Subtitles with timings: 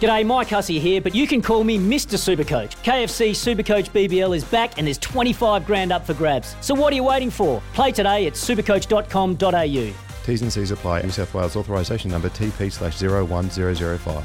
[0.00, 2.18] G'day, Mike Hussey here, but you can call me Mr.
[2.18, 2.72] Supercoach.
[2.82, 6.56] KFC Supercoach BBL is back and there's 25 grand up for grabs.
[6.60, 7.62] So what are you waiting for?
[7.74, 9.94] Play today at supercoach.com.au.
[10.24, 11.02] T's and C's apply.
[11.02, 14.24] New South Wales authorisation number TP slash 01005.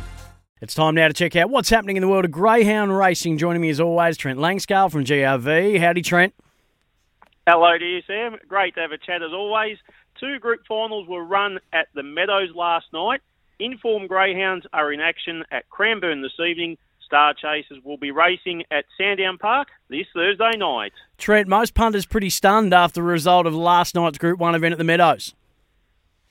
[0.61, 3.37] It's time now to check out what's happening in the world of greyhound racing.
[3.37, 5.79] Joining me as always, Trent Langskaill from GRV.
[5.79, 6.33] Howdy, Trent.
[7.47, 8.37] Hello to you, Sam.
[8.47, 9.77] Great to have a chat as always.
[10.19, 13.21] Two group finals were run at the Meadows last night.
[13.59, 16.77] Informed greyhounds are in action at Cranbourne this evening.
[17.05, 20.93] Star Chasers will be racing at Sandown Park this Thursday night.
[21.17, 24.77] Trent, most punters pretty stunned after the result of last night's Group 1 event at
[24.77, 25.33] the Meadows.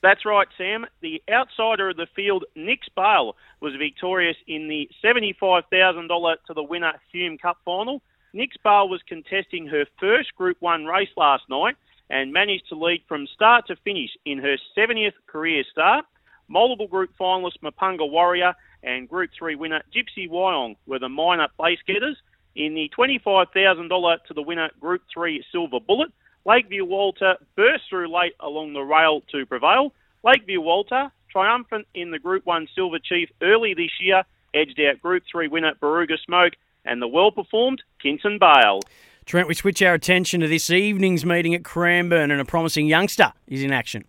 [0.01, 0.87] That's right, Sam.
[1.03, 6.93] The outsider of the field, Nix Bale, was victorious in the $75,000 to the winner
[7.13, 8.01] Hume Cup final.
[8.33, 11.77] Nix Bale was contesting her first Group 1 race last night
[12.09, 16.07] and managed to lead from start to finish in her 70th career start.
[16.49, 21.79] Multiple group finalists Mapunga Warrior and Group 3 winner Gypsy Wyong were the minor place
[21.87, 22.17] getters.
[22.57, 26.11] In the $25,000 to the winner Group 3 Silver Bullet,
[26.45, 29.93] Lakeview Walter burst through late along the rail to prevail.
[30.25, 34.23] Lakeview Walter, triumphant in the Group 1 Silver Chief early this year,
[34.55, 36.55] edged out Group 3 winner Baruga Smoke
[36.85, 38.81] and the well-performed Kinson Bale.
[39.27, 43.35] Trent, we switch our attention to this evening's meeting at Cranbourne and a promising youngster
[43.47, 44.05] is in action.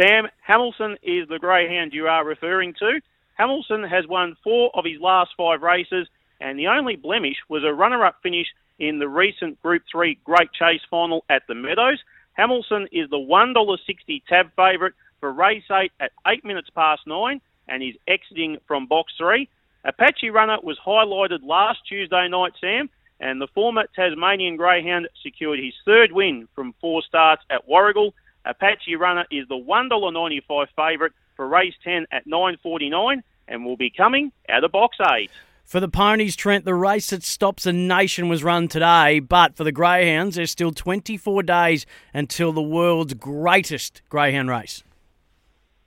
[0.00, 3.00] Sam Hamilton is the greyhound you are referring to.
[3.34, 6.08] Hamilton has won four of his last five races,
[6.40, 8.46] and the only blemish was a runner up finish
[8.78, 11.98] in the recent Group 3 Great Chase final at the Meadows.
[12.34, 17.82] Hamilton is the $1.60 tab favourite for race 8 at 8 minutes past 9 and
[17.82, 19.48] is exiting from box 3.
[19.84, 22.88] Apache Runner was highlighted last Tuesday night, Sam,
[23.20, 28.12] and the former Tasmanian Greyhound secured his third win from four starts at Warragul.
[28.44, 34.32] Apache Runner is the $1.95 favourite for race 10 at 9.49 and will be coming
[34.48, 35.30] out of box 8.
[35.64, 39.64] For the ponies, Trent, the race that stops a nation was run today, but for
[39.64, 44.82] the greyhounds, there's still 24 days until the world's greatest greyhound race.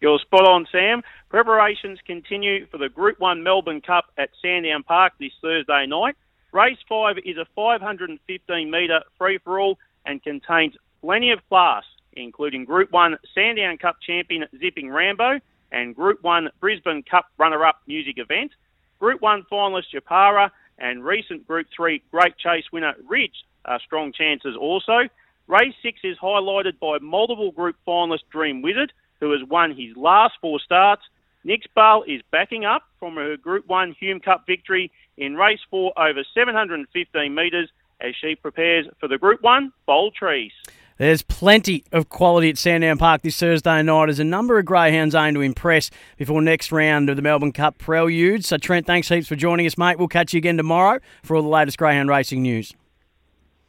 [0.01, 1.01] You're spot on, Sam.
[1.29, 6.15] Preparations continue for the Group 1 Melbourne Cup at Sandown Park this Thursday night.
[6.51, 11.83] Race 5 is a 515 metre free for all and contains plenty of class,
[12.15, 15.39] including Group 1 Sandown Cup champion Zipping Rambo
[15.71, 18.51] and Group 1 Brisbane Cup runner up music event.
[18.99, 24.55] Group 1 finalist Japara and recent Group 3 Great Chase winner Ridge are strong chances
[24.59, 25.09] also.
[25.47, 30.33] Race 6 is highlighted by multiple group finalist Dream Wizard, who has won his last
[30.41, 31.03] four starts.
[31.43, 35.93] Nix Bale is backing up from her Group 1 Hume Cup victory in race 4
[35.97, 37.69] over 715 metres
[38.01, 40.51] as she prepares for the Group 1 Bold Trease.
[40.97, 45.13] There's plenty of quality at Sandown Park this Thursday night as a number of greyhounds
[45.13, 48.45] aim to impress before next round of the Melbourne Cup Prelude.
[48.45, 49.97] So, Trent, thanks heaps for joining us, mate.
[50.00, 52.73] We'll catch you again tomorrow for all the latest greyhound racing news.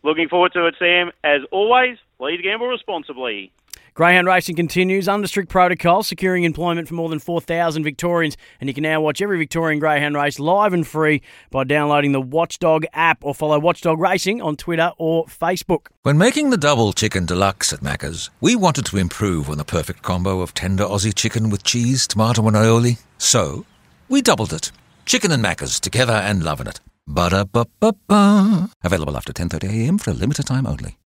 [0.04, 1.10] Looking forward to it, Sam.
[1.24, 3.50] As always, please gamble responsibly.
[3.96, 8.36] Greyhound racing continues under strict protocol, securing employment for more than 4,000 Victorians.
[8.60, 12.20] And you can now watch every Victorian Greyhound race live and free by downloading the
[12.20, 15.86] Watchdog app or follow Watchdog Racing on Twitter or Facebook.
[16.02, 20.02] When making the double chicken deluxe at Macca's, we wanted to improve on the perfect
[20.02, 22.98] combo of tender Aussie chicken with cheese, tomato, and aioli.
[23.16, 23.64] So,
[24.10, 24.72] we doubled it.
[25.06, 26.80] Chicken and Macca's together and loving it.
[27.06, 28.68] Ba-da-ba-ba-ba.
[28.84, 30.98] Available after 10.30am for a limited time only.